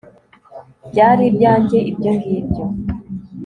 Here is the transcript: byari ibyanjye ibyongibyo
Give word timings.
byari 0.89 1.23
ibyanjye 1.31 1.77
ibyongibyo 1.89 2.63